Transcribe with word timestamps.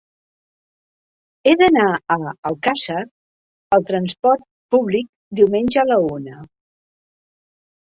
He 1.49 1.53
d'anar 1.59 1.85
a 2.15 2.17
Alcàsser 2.51 2.97
amb 3.79 3.87
transport 3.91 4.49
públic 4.77 5.13
diumenge 5.43 5.85
a 5.85 5.87
la 5.93 6.01
una. 6.17 6.43